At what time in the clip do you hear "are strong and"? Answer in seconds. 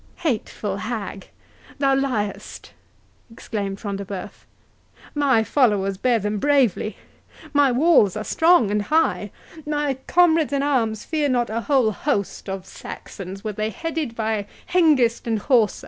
8.17-8.81